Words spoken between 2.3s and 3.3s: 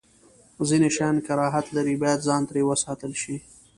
ترې وساتل